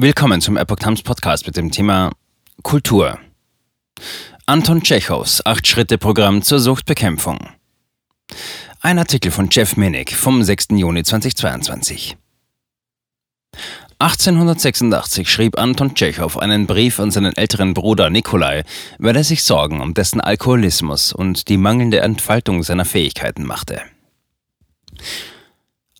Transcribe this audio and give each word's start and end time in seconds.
Willkommen 0.00 0.40
zum 0.40 0.56
Epoch 0.56 0.76
Times 0.76 1.02
Podcast 1.02 1.44
mit 1.48 1.56
dem 1.56 1.72
Thema 1.72 2.12
Kultur. 2.62 3.18
Anton 4.46 4.80
Tschechows 4.80 5.44
Acht-Schritte-Programm 5.44 6.42
zur 6.42 6.60
Suchtbekämpfung. 6.60 7.40
Ein 8.80 9.00
Artikel 9.00 9.32
von 9.32 9.48
Jeff 9.50 9.76
Minnick 9.76 10.14
vom 10.14 10.44
6. 10.44 10.68
Juni 10.70 11.02
2022. 11.02 12.16
1886 13.98 15.28
schrieb 15.28 15.58
Anton 15.58 15.96
Tschechow 15.96 16.38
einen 16.38 16.68
Brief 16.68 17.00
an 17.00 17.10
seinen 17.10 17.36
älteren 17.36 17.74
Bruder 17.74 18.08
Nikolai, 18.08 18.62
weil 19.00 19.16
er 19.16 19.24
sich 19.24 19.42
Sorgen 19.42 19.80
um 19.80 19.94
dessen 19.94 20.20
Alkoholismus 20.20 21.12
und 21.12 21.48
die 21.48 21.56
mangelnde 21.56 22.02
Entfaltung 22.02 22.62
seiner 22.62 22.84
Fähigkeiten 22.84 23.44
machte. 23.44 23.82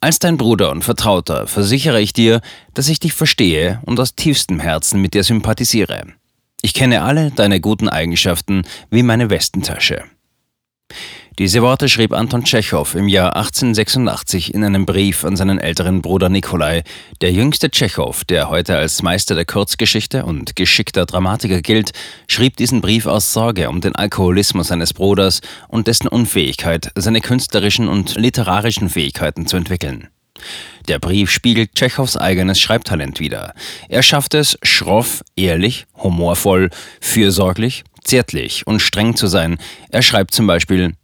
Als 0.00 0.20
dein 0.20 0.36
Bruder 0.36 0.70
und 0.70 0.84
Vertrauter 0.84 1.48
versichere 1.48 2.00
ich 2.00 2.12
dir, 2.12 2.40
dass 2.72 2.88
ich 2.88 3.00
dich 3.00 3.12
verstehe 3.12 3.80
und 3.84 3.98
aus 3.98 4.14
tiefstem 4.14 4.60
Herzen 4.60 5.00
mit 5.00 5.14
dir 5.14 5.24
sympathisiere. 5.24 6.06
Ich 6.62 6.72
kenne 6.72 7.02
alle 7.02 7.32
deine 7.32 7.60
guten 7.60 7.88
Eigenschaften 7.88 8.62
wie 8.90 9.02
meine 9.02 9.28
Westentasche. 9.28 10.04
Diese 11.38 11.62
Worte 11.62 11.88
schrieb 11.88 12.12
Anton 12.12 12.42
Tschechow 12.42 12.96
im 12.96 13.06
Jahr 13.06 13.36
1886 13.36 14.52
in 14.54 14.64
einem 14.64 14.86
Brief 14.86 15.24
an 15.24 15.36
seinen 15.36 15.60
älteren 15.60 16.02
Bruder 16.02 16.28
Nikolai, 16.28 16.82
der 17.20 17.30
jüngste 17.30 17.70
Tschechow, 17.70 18.24
der 18.24 18.50
heute 18.50 18.76
als 18.76 19.04
Meister 19.04 19.36
der 19.36 19.44
Kurzgeschichte 19.44 20.24
und 20.24 20.56
geschickter 20.56 21.06
Dramatiker 21.06 21.62
gilt, 21.62 21.92
schrieb 22.26 22.56
diesen 22.56 22.80
Brief 22.80 23.06
aus 23.06 23.32
Sorge 23.32 23.68
um 23.68 23.80
den 23.80 23.94
Alkoholismus 23.94 24.66
seines 24.66 24.92
Bruders 24.92 25.40
und 25.68 25.86
dessen 25.86 26.08
Unfähigkeit, 26.08 26.90
seine 26.96 27.20
künstlerischen 27.20 27.86
und 27.86 28.16
literarischen 28.16 28.88
Fähigkeiten 28.88 29.46
zu 29.46 29.56
entwickeln. 29.56 30.08
Der 30.88 30.98
Brief 30.98 31.30
spiegelt 31.30 31.76
Tschechows 31.76 32.16
eigenes 32.16 32.58
Schreibtalent 32.58 33.20
wider. 33.20 33.54
Er 33.88 34.02
schafft 34.02 34.34
es, 34.34 34.58
schroff, 34.64 35.22
ehrlich, 35.36 35.86
humorvoll, 36.02 36.70
fürsorglich, 37.00 37.84
zärtlich 38.02 38.66
und 38.66 38.82
streng 38.82 39.14
zu 39.14 39.28
sein. 39.28 39.58
Er 39.90 40.02
schreibt 40.02 40.34
zum 40.34 40.48
Beispiel 40.48 40.94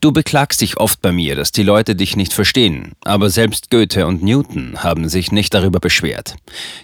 Du 0.00 0.12
beklagst 0.12 0.60
dich 0.60 0.78
oft 0.78 1.02
bei 1.02 1.12
mir, 1.12 1.36
dass 1.36 1.52
die 1.52 1.62
Leute 1.62 1.94
dich 1.94 2.16
nicht 2.16 2.32
verstehen, 2.32 2.92
aber 3.04 3.30
selbst 3.30 3.70
Goethe 3.70 4.06
und 4.06 4.22
Newton 4.22 4.82
haben 4.82 5.08
sich 5.08 5.32
nicht 5.32 5.52
darüber 5.54 5.80
beschwert. 5.80 6.36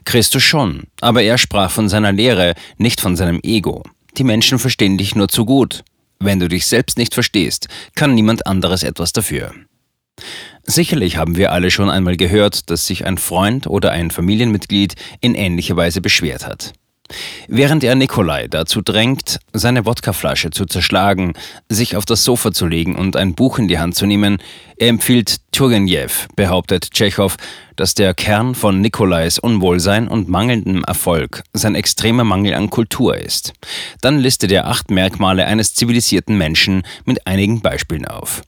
Christus 0.05 0.43
schon, 0.43 0.85
aber 1.01 1.23
er 1.23 1.39
sprach 1.39 1.71
von 1.71 1.89
seiner 1.89 2.13
Lehre, 2.13 2.55
nicht 2.77 3.01
von 3.01 3.17
seinem 3.17 3.41
Ego. 3.43 3.83
Die 4.19 4.25
Menschen 4.25 4.59
verstehen 4.59 4.99
dich 4.99 5.15
nur 5.15 5.29
zu 5.29 5.45
gut. 5.45 5.85
Wenn 6.19 6.41
du 6.41 6.49
dich 6.49 6.67
selbst 6.67 6.99
nicht 6.99 7.15
verstehst, 7.15 7.69
kann 7.95 8.15
niemand 8.15 8.47
anderes 8.47 8.83
etwas 8.83 9.13
dafür. 9.13 9.53
Sicherlich 10.65 11.17
haben 11.17 11.37
wir 11.37 11.53
alle 11.53 11.71
schon 11.71 11.91
einmal 11.91 12.17
gehört, 12.17 12.71
dass 12.71 12.87
sich 12.87 13.07
ein 13.07 13.19
Freund 13.19 13.67
oder 13.67 13.93
ein 13.93 14.11
Familienmitglied 14.11 14.95
in 15.21 15.35
ähnlicher 15.35 15.77
Weise 15.77 16.01
beschwert 16.01 16.47
hat. 16.47 16.73
Während 17.49 17.85
er 17.85 17.95
Nikolai 17.95 18.49
dazu 18.49 18.81
drängt, 18.83 19.39
seine 19.53 19.87
Wodkaflasche 19.87 20.51
zu 20.51 20.67
zerschlagen, 20.67 21.35
sich 21.69 21.97
auf 21.97 22.05
das 22.05 22.25
Sofa 22.25 22.53
zu 22.53 22.67
legen 22.67 22.97
und 22.97 23.17
ein 23.17 23.35
Buch 23.35 23.59
in 23.59 23.69
die 23.69 23.79
Hand 23.79 23.95
zu 23.95 24.07
nehmen, 24.07 24.39
er 24.77 24.89
empfiehlt 24.89 25.37
Turgenev, 25.53 26.29
behauptet 26.37 26.91
Tschechow, 26.91 27.37
dass 27.77 27.95
der 27.95 28.15
Kern 28.15 28.55
von 28.55 28.81
Nikolais 28.81 29.39
Unwohlsein 29.39 30.09
und 30.09 30.29
mangelndem 30.29 30.85
Erfolg 30.85 31.43
sein 31.53 31.75
extremer 31.75 32.25
Mangel 32.25 32.55
an 32.55 32.71
Kultur 32.71 33.17
ist. 33.17 33.53
Dann 34.01 34.19
listet 34.19 34.53
er 34.53 34.67
acht 34.67 34.91
Merkmale 34.91 35.47
eines 35.47 35.75
zivilisierten 35.75 36.37
Menschen 36.37 36.83
mit 37.05 37.27
einigen 37.27 37.61
Beispielen 37.61 38.07
auf. 38.07 38.43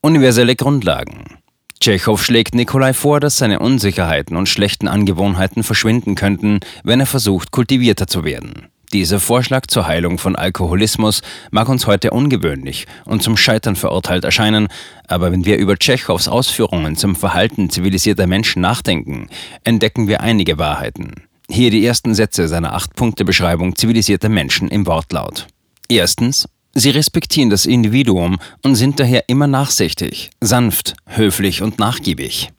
Universelle 0.00 0.56
Grundlagen 0.56 1.41
Tschechow 1.82 2.16
schlägt 2.16 2.54
Nikolai 2.54 2.92
vor, 2.92 3.18
dass 3.18 3.38
seine 3.38 3.58
Unsicherheiten 3.58 4.36
und 4.36 4.48
schlechten 4.48 4.86
Angewohnheiten 4.86 5.64
verschwinden 5.64 6.14
könnten, 6.14 6.60
wenn 6.84 7.00
er 7.00 7.06
versucht, 7.06 7.50
kultivierter 7.50 8.06
zu 8.06 8.22
werden. 8.22 8.68
Dieser 8.92 9.18
Vorschlag 9.18 9.66
zur 9.66 9.88
Heilung 9.88 10.18
von 10.18 10.36
Alkoholismus 10.36 11.22
mag 11.50 11.68
uns 11.68 11.88
heute 11.88 12.12
ungewöhnlich 12.12 12.86
und 13.04 13.24
zum 13.24 13.36
Scheitern 13.36 13.74
verurteilt 13.74 14.22
erscheinen, 14.22 14.68
aber 15.08 15.32
wenn 15.32 15.44
wir 15.44 15.56
über 15.56 15.76
Tschechows 15.76 16.28
Ausführungen 16.28 16.94
zum 16.94 17.16
Verhalten 17.16 17.68
zivilisierter 17.68 18.28
Menschen 18.28 18.62
nachdenken, 18.62 19.26
entdecken 19.64 20.06
wir 20.06 20.20
einige 20.20 20.58
Wahrheiten. 20.58 21.14
Hier 21.50 21.72
die 21.72 21.84
ersten 21.84 22.14
Sätze 22.14 22.46
seiner 22.46 22.74
Acht-Punkte-Beschreibung 22.74 23.74
zivilisierter 23.74 24.28
Menschen 24.28 24.68
im 24.68 24.86
Wortlaut. 24.86 25.48
Erstens, 25.88 26.46
Sie 26.74 26.90
respektieren 26.90 27.50
das 27.50 27.66
Individuum 27.66 28.38
und 28.62 28.76
sind 28.76 28.98
daher 28.98 29.28
immer 29.28 29.46
nachsichtig, 29.46 30.30
sanft, 30.40 30.94
höflich 31.06 31.62
und 31.62 31.78
nachgiebig. 31.78 32.50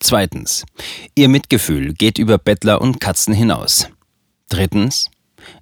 Zweitens. 0.00 0.64
Ihr 1.14 1.28
Mitgefühl 1.28 1.94
geht 1.94 2.18
über 2.18 2.36
Bettler 2.36 2.80
und 2.80 3.00
Katzen 3.00 3.32
hinaus. 3.32 3.88
Drittens. 4.48 5.08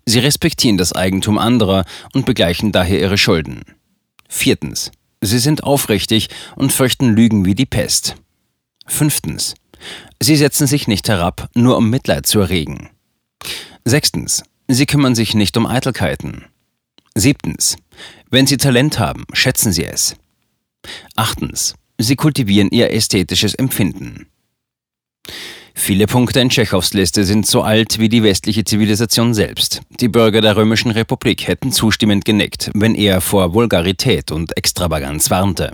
Sie 0.06 0.18
respektieren 0.18 0.78
das 0.78 0.92
Eigentum 0.92 1.38
anderer 1.38 1.84
und 2.14 2.24
begleichen 2.24 2.72
daher 2.72 3.00
ihre 3.00 3.18
Schulden. 3.18 3.62
Viertens. 4.28 4.90
Sie 5.20 5.38
sind 5.38 5.62
aufrichtig 5.62 6.28
und 6.56 6.72
fürchten 6.72 7.14
Lügen 7.14 7.44
wie 7.44 7.54
die 7.54 7.66
Pest. 7.66 8.16
Fünftens. 8.86 9.54
Sie 10.20 10.36
setzen 10.36 10.66
sich 10.66 10.88
nicht 10.88 11.08
herab, 11.08 11.48
nur 11.54 11.76
um 11.76 11.90
Mitleid 11.90 12.26
zu 12.26 12.40
erregen. 12.40 12.90
Sechstens. 13.84 14.42
Sie 14.68 14.86
kümmern 14.86 15.14
sich 15.14 15.34
nicht 15.34 15.56
um 15.56 15.66
Eitelkeiten. 15.66 16.46
Siebtens. 17.14 17.76
Wenn 18.30 18.46
Sie 18.46 18.56
Talent 18.56 18.98
haben, 18.98 19.24
schätzen 19.32 19.72
Sie 19.72 19.84
es. 19.84 20.16
Achtens. 21.14 21.74
Sie 21.98 22.16
kultivieren 22.16 22.70
Ihr 22.70 22.90
ästhetisches 22.90 23.54
Empfinden. 23.54 24.26
Viele 25.74 26.06
Punkte 26.06 26.40
in 26.40 26.50
Tschechows 26.50 26.92
Liste 26.92 27.24
sind 27.24 27.46
so 27.46 27.62
alt 27.62 27.98
wie 27.98 28.08
die 28.08 28.22
westliche 28.22 28.64
Zivilisation 28.64 29.34
selbst. 29.34 29.80
Die 30.00 30.08
Bürger 30.08 30.40
der 30.40 30.56
Römischen 30.56 30.90
Republik 30.90 31.48
hätten 31.48 31.72
zustimmend 31.72 32.24
genickt, 32.24 32.70
wenn 32.74 32.94
er 32.94 33.20
vor 33.20 33.54
Vulgarität 33.54 34.30
und 34.30 34.56
Extravaganz 34.56 35.30
warnte. 35.30 35.72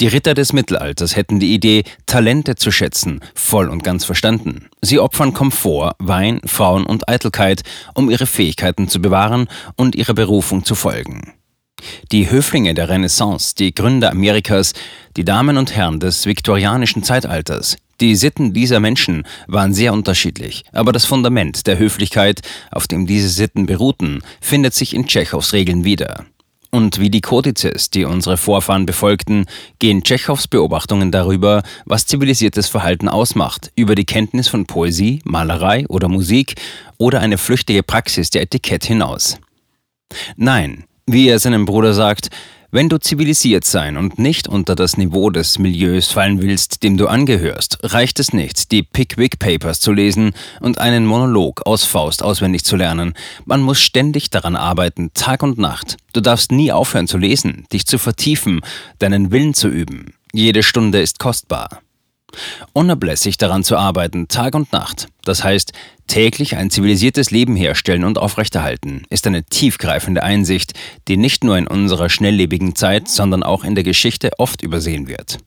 Die 0.00 0.08
Ritter 0.08 0.34
des 0.34 0.52
Mittelalters 0.52 1.16
hätten 1.16 1.40
die 1.40 1.54
Idee, 1.54 1.84
Talente 2.06 2.56
zu 2.56 2.70
schätzen, 2.70 3.20
voll 3.34 3.68
und 3.68 3.84
ganz 3.84 4.04
verstanden. 4.04 4.68
Sie 4.82 4.98
opfern 4.98 5.32
Komfort, 5.32 5.94
Wein, 5.98 6.40
Frauen 6.44 6.84
und 6.84 7.08
Eitelkeit, 7.08 7.62
um 7.94 8.10
ihre 8.10 8.26
Fähigkeiten 8.26 8.88
zu 8.88 9.00
bewahren 9.00 9.48
und 9.76 9.94
ihrer 9.94 10.14
Berufung 10.14 10.64
zu 10.64 10.74
folgen. 10.74 11.32
Die 12.10 12.28
Höflinge 12.28 12.74
der 12.74 12.88
Renaissance, 12.88 13.54
die 13.56 13.72
Gründer 13.72 14.10
Amerikas, 14.10 14.72
die 15.16 15.24
Damen 15.24 15.56
und 15.56 15.74
Herren 15.74 16.00
des 16.00 16.26
viktorianischen 16.26 17.04
Zeitalters, 17.04 17.76
die 18.00 18.14
Sitten 18.14 18.52
dieser 18.52 18.80
Menschen 18.80 19.24
waren 19.46 19.74
sehr 19.74 19.92
unterschiedlich, 19.92 20.64
aber 20.72 20.92
das 20.92 21.04
Fundament 21.04 21.66
der 21.66 21.78
Höflichkeit, 21.78 22.40
auf 22.70 22.86
dem 22.86 23.06
diese 23.06 23.28
Sitten 23.28 23.66
beruhten, 23.66 24.22
findet 24.40 24.74
sich 24.74 24.94
in 24.94 25.06
Tschechows 25.06 25.52
Regeln 25.52 25.84
wieder. 25.84 26.26
Und 26.70 27.00
wie 27.00 27.08
die 27.08 27.22
Kodizes, 27.22 27.88
die 27.88 28.04
unsere 28.04 28.36
Vorfahren 28.36 28.84
befolgten, 28.84 29.46
gehen 29.78 30.02
Tschechows 30.02 30.48
Beobachtungen 30.48 31.10
darüber, 31.10 31.62
was 31.86 32.06
zivilisiertes 32.06 32.68
Verhalten 32.68 33.08
ausmacht, 33.08 33.72
über 33.74 33.94
die 33.94 34.04
Kenntnis 34.04 34.48
von 34.48 34.66
Poesie, 34.66 35.20
Malerei 35.24 35.86
oder 35.88 36.08
Musik 36.08 36.56
oder 36.98 37.20
eine 37.20 37.38
flüchtige 37.38 37.82
Praxis 37.82 38.28
der 38.28 38.42
Etikett 38.42 38.84
hinaus. 38.84 39.38
Nein, 40.36 40.84
wie 41.06 41.28
er 41.28 41.38
seinem 41.38 41.64
Bruder 41.64 41.94
sagt, 41.94 42.28
wenn 42.70 42.88
du 42.88 42.98
zivilisiert 42.98 43.64
sein 43.64 43.96
und 43.96 44.18
nicht 44.18 44.46
unter 44.46 44.74
das 44.74 44.98
Niveau 44.98 45.30
des 45.30 45.58
Milieus 45.58 46.08
fallen 46.12 46.42
willst, 46.42 46.82
dem 46.82 46.98
du 46.98 47.08
angehörst, 47.08 47.78
reicht 47.82 48.20
es 48.20 48.32
nicht, 48.32 48.72
die 48.72 48.82
Pickwick 48.82 49.38
Papers 49.38 49.80
zu 49.80 49.92
lesen 49.92 50.32
und 50.60 50.78
einen 50.78 51.06
Monolog 51.06 51.66
aus 51.66 51.84
Faust 51.84 52.22
auswendig 52.22 52.64
zu 52.64 52.76
lernen. 52.76 53.14
Man 53.46 53.62
muss 53.62 53.80
ständig 53.80 54.28
daran 54.28 54.54
arbeiten, 54.54 55.10
Tag 55.14 55.42
und 55.42 55.56
Nacht. 55.56 55.96
Du 56.12 56.20
darfst 56.20 56.52
nie 56.52 56.70
aufhören 56.70 57.08
zu 57.08 57.16
lesen, 57.16 57.66
dich 57.72 57.86
zu 57.86 57.98
vertiefen, 57.98 58.60
deinen 58.98 59.30
Willen 59.30 59.54
zu 59.54 59.68
üben. 59.68 60.12
Jede 60.32 60.62
Stunde 60.62 61.00
ist 61.00 61.18
kostbar. 61.18 61.80
Unablässig 62.72 63.38
daran 63.38 63.64
zu 63.64 63.76
arbeiten, 63.76 64.28
Tag 64.28 64.54
und 64.54 64.72
Nacht, 64.72 65.08
das 65.24 65.44
heißt 65.44 65.72
täglich 66.08 66.56
ein 66.56 66.70
zivilisiertes 66.70 67.30
Leben 67.30 67.54
herstellen 67.54 68.02
und 68.02 68.18
aufrechterhalten, 68.18 69.02
ist 69.10 69.26
eine 69.26 69.44
tiefgreifende 69.44 70.22
Einsicht, 70.22 70.72
die 71.06 71.16
nicht 71.16 71.44
nur 71.44 71.56
in 71.56 71.66
unserer 71.66 72.08
schnelllebigen 72.08 72.74
Zeit, 72.74 73.08
sondern 73.08 73.42
auch 73.42 73.62
in 73.62 73.74
der 73.74 73.84
Geschichte 73.84 74.30
oft 74.38 74.62
übersehen 74.62 75.06
wird. 75.06 75.38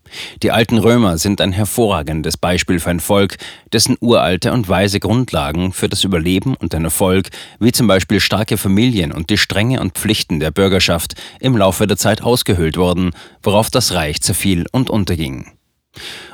Die 0.43 0.51
alten 0.51 0.77
Römer 0.77 1.17
sind 1.17 1.41
ein 1.41 1.51
hervorragendes 1.51 2.37
Beispiel 2.37 2.79
für 2.79 2.91
ein 2.91 2.99
Volk, 2.99 3.37
dessen 3.73 3.97
uralte 3.99 4.53
und 4.53 4.69
weise 4.69 4.99
Grundlagen 4.99 5.73
für 5.73 5.89
das 5.89 6.03
Überleben 6.03 6.55
und 6.55 6.73
den 6.73 6.85
Erfolg, 6.85 7.29
wie 7.59 7.71
zum 7.71 7.87
Beispiel 7.87 8.19
starke 8.19 8.57
Familien 8.57 9.11
und 9.11 9.29
die 9.29 9.37
Strenge 9.37 9.81
und 9.81 9.97
Pflichten 9.97 10.39
der 10.39 10.51
Bürgerschaft, 10.51 11.15
im 11.39 11.57
Laufe 11.57 11.87
der 11.87 11.97
Zeit 11.97 12.21
ausgehöhlt 12.21 12.77
wurden, 12.77 13.11
worauf 13.41 13.71
das 13.71 13.93
Reich 13.93 14.21
zerfiel 14.21 14.65
und 14.71 14.89
unterging. 14.89 15.51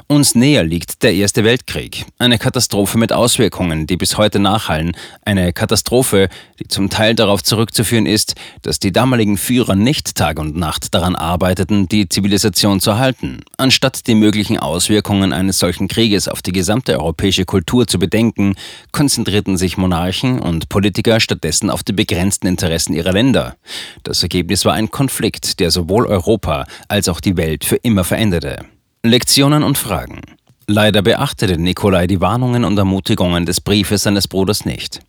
Uns 0.09 0.35
näher 0.35 0.63
liegt 0.63 1.03
der 1.03 1.13
Erste 1.13 1.43
Weltkrieg, 1.43 2.05
eine 2.17 2.37
Katastrophe 2.37 2.97
mit 2.97 3.11
Auswirkungen, 3.11 3.87
die 3.87 3.97
bis 3.97 4.17
heute 4.17 4.39
nachhallen, 4.39 4.95
eine 5.25 5.51
Katastrophe, 5.51 6.29
die 6.61 6.67
zum 6.69 6.89
Teil 6.89 7.13
darauf 7.13 7.43
zurückzuführen 7.43 8.05
ist, 8.05 8.35
dass 8.61 8.79
die 8.79 8.93
damaligen 8.93 9.35
Führer 9.35 9.75
nicht 9.75 10.15
Tag 10.15 10.39
und 10.39 10.55
Nacht 10.55 10.93
daran 10.93 11.17
arbeiteten, 11.17 11.89
die 11.89 12.07
Zivilisation 12.07 12.79
zu 12.79 12.91
erhalten. 12.91 13.41
Anstatt 13.57 14.07
die 14.07 14.15
möglichen 14.15 14.57
Auswirkungen 14.57 15.33
eines 15.33 15.59
solchen 15.59 15.89
Krieges 15.89 16.29
auf 16.29 16.41
die 16.41 16.53
gesamte 16.53 16.97
europäische 16.97 17.43
Kultur 17.43 17.85
zu 17.85 17.99
bedenken, 17.99 18.55
konzentrierten 18.93 19.57
sich 19.57 19.75
Monarchen 19.75 20.39
und 20.39 20.69
Politiker 20.69 21.19
stattdessen 21.19 21.69
auf 21.69 21.83
die 21.83 21.91
begrenzten 21.91 22.47
Interessen 22.47 22.93
ihrer 22.93 23.11
Länder. 23.11 23.57
Das 24.03 24.23
Ergebnis 24.23 24.63
war 24.63 24.73
ein 24.73 24.89
Konflikt, 24.89 25.59
der 25.59 25.69
sowohl 25.69 26.05
Europa 26.05 26.65
als 26.87 27.09
auch 27.09 27.19
die 27.19 27.35
Welt 27.35 27.65
für 27.65 27.75
immer 27.75 28.05
veränderte. 28.05 28.59
Lektionen 29.07 29.63
und 29.63 29.77
Fragen. 29.77 30.21
Leider 30.67 31.01
beachtete 31.01 31.57
Nikolai 31.57 32.07
die 32.07 32.19
Warnungen 32.19 32.65
und 32.65 32.77
Ermutigungen 32.77 33.45
des 33.45 33.61
Briefes 33.61 34.03
seines 34.03 34.27
Bruders 34.27 34.65
nicht. 34.65 34.99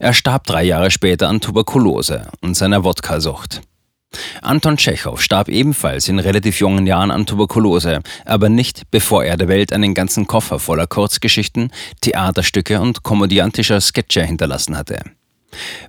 Er 0.00 0.12
starb 0.12 0.44
drei 0.44 0.64
Jahre 0.64 0.90
später 0.90 1.28
an 1.28 1.40
Tuberkulose 1.40 2.28
und 2.40 2.56
seiner 2.56 2.82
Wodka-Sucht. 2.82 3.62
Anton 4.42 4.76
Tschechow 4.76 5.20
starb 5.20 5.48
ebenfalls 5.48 6.08
in 6.08 6.18
relativ 6.18 6.60
jungen 6.60 6.86
Jahren 6.86 7.10
an 7.10 7.26
Tuberkulose, 7.26 8.00
aber 8.24 8.48
nicht 8.48 8.90
bevor 8.90 9.24
er 9.24 9.36
der 9.36 9.48
Welt 9.48 9.72
einen 9.72 9.94
ganzen 9.94 10.26
Koffer 10.26 10.58
voller 10.58 10.86
Kurzgeschichten, 10.86 11.70
Theaterstücke 12.00 12.80
und 12.80 13.02
komödiantischer 13.02 13.80
Sketche 13.80 14.24
hinterlassen 14.24 14.76
hatte. 14.76 15.00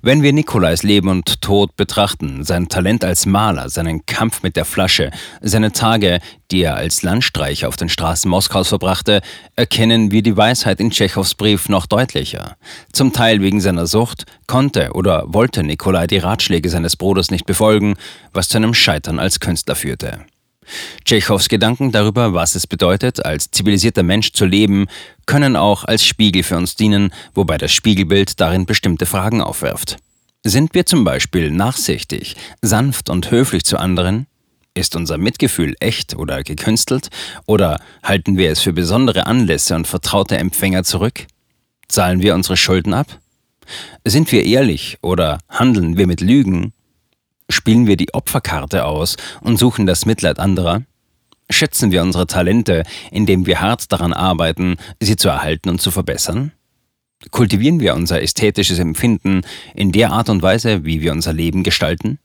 Wenn 0.02 0.24
wir 0.24 0.34
Nikolais 0.34 0.84
Leben 0.84 1.10
und 1.10 1.42
Tod 1.42 1.76
betrachten, 1.76 2.44
sein 2.44 2.70
Talent 2.70 3.04
als 3.04 3.26
Maler, 3.26 3.70
seinen 3.70 4.06
Kampf 4.06 4.44
mit 4.44 4.56
der 4.56 4.66
Flasche, 4.66 5.12
seine 5.42 5.72
Tage, 5.72 6.20
die 6.52 6.62
er 6.62 6.76
als 6.76 7.04
Landstreicher 7.04 7.68
auf 7.68 7.76
den 7.76 7.90
Straßen 7.90 8.30
Moskaus 8.30 8.70
verbrachte, 8.70 9.22
erkennen 9.56 10.12
wir 10.12 10.22
die 10.22 10.38
Weisheit 10.38 10.80
in 10.80 10.92
Tschechows 10.92 11.36
Brief 11.36 11.70
noch 11.70 11.86
deutlicher. 11.86 12.56
Zum 12.92 13.14
Teil 13.14 13.42
wegen 13.42 13.62
seiner 13.62 13.88
Sucht 13.88 14.26
konnte 14.48 14.92
oder 14.94 15.26
wollte 15.28 15.64
Nikolai 15.64 16.08
die 16.08 16.18
Ratschläge 16.18 16.70
seines 16.70 16.96
Bruders 16.96 17.32
nicht 17.32 17.46
befolgen, 17.46 17.96
was 18.34 18.50
zu 18.50 18.58
einem 18.58 18.74
Scheitern 18.74 19.20
als 19.20 19.40
Künstler 19.40 19.76
führte. 19.76 20.26
Tschechows 21.04 21.50
Gedanken 21.50 21.92
darüber, 21.92 22.34
was 22.34 22.56
es 22.56 22.68
bedeutet, 22.68 23.26
als 23.26 23.52
zivilisierter 23.52 24.04
Mensch 24.04 24.32
zu 24.34 24.46
leben, 24.46 24.88
können 25.26 25.56
auch 25.56 25.84
als 25.84 26.06
Spiegel 26.06 26.44
für 26.44 26.58
uns 26.58 26.76
dienen, 26.76 27.12
wobei 27.34 27.58
das 27.58 27.72
Spiegelbild 27.72 28.40
darin 28.40 28.66
bestimmte 28.66 29.06
Fragen 29.06 29.42
aufwirft. 29.42 29.98
Sind 30.44 30.76
wir 30.76 30.86
zum 30.86 31.04
Beispiel 31.04 31.50
nachsichtig, 31.50 32.36
sanft 32.62 33.10
und 33.10 33.32
höflich 33.32 33.64
zu 33.64 33.78
anderen? 33.78 34.28
Ist 34.76 34.96
unser 34.96 35.18
Mitgefühl 35.18 35.74
echt 35.80 36.16
oder 36.16 36.44
gekünstelt? 36.44 37.08
Oder 37.46 37.80
halten 38.04 38.38
wir 38.38 38.52
es 38.52 38.60
für 38.60 38.74
besondere 38.74 39.26
Anlässe 39.26 39.74
und 39.74 39.88
vertraute 39.88 40.38
Empfänger 40.38 40.84
zurück? 40.84 41.26
Zahlen 41.88 42.22
wir 42.22 42.36
unsere 42.36 42.58
Schulden 42.58 42.94
ab? 42.94 43.08
Sind 44.04 44.32
wir 44.32 44.46
ehrlich 44.46 44.98
oder 45.02 45.40
handeln 45.50 45.98
wir 45.98 46.06
mit 46.06 46.22
Lügen? 46.22 46.74
Spielen 47.50 47.88
wir 47.88 47.98
die 47.98 48.14
Opferkarte 48.14 48.86
aus 48.86 49.18
und 49.42 49.58
suchen 49.58 49.86
das 49.86 50.06
Mitleid 50.06 50.40
anderer? 50.40 50.82
Schätzen 51.50 51.92
wir 51.92 52.02
unsere 52.02 52.26
Talente, 52.26 52.84
indem 53.12 53.46
wir 53.46 53.62
hart 53.62 53.92
daran 53.92 54.14
arbeiten, 54.14 54.78
sie 55.00 55.16
zu 55.16 55.30
erhalten 55.30 55.70
und 55.70 55.80
zu 55.80 55.92
verbessern? 55.92 56.52
Kultivieren 57.32 57.80
wir 57.80 57.96
unser 57.96 58.22
ästhetisches 58.22 58.80
Empfinden 58.80 59.42
in 59.74 59.92
der 59.92 60.12
Art 60.12 60.30
und 60.30 60.42
Weise, 60.42 60.86
wie 60.86 61.02
wir 61.02 61.12
unser 61.12 61.34
Leben 61.34 61.64
gestalten? 61.64 62.20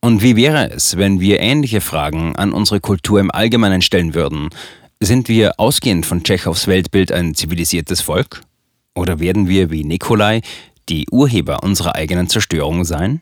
Und 0.00 0.22
wie 0.22 0.36
wäre 0.36 0.70
es, 0.70 0.96
wenn 0.96 1.20
wir 1.20 1.40
ähnliche 1.40 1.80
Fragen 1.80 2.36
an 2.36 2.52
unsere 2.52 2.80
Kultur 2.80 3.18
im 3.18 3.30
Allgemeinen 3.30 3.82
stellen 3.82 4.14
würden? 4.14 4.50
Sind 5.00 5.28
wir 5.28 5.58
ausgehend 5.58 6.06
von 6.06 6.22
Tschechows 6.22 6.68
Weltbild 6.68 7.12
ein 7.12 7.34
zivilisiertes 7.34 8.02
Volk? 8.02 8.42
Oder 8.94 9.20
werden 9.20 9.48
wir 9.48 9.70
wie 9.70 9.84
Nikolai 9.84 10.42
die 10.88 11.06
Urheber 11.10 11.62
unserer 11.62 11.96
eigenen 11.96 12.28
Zerstörung 12.28 12.84
sein? 12.84 13.20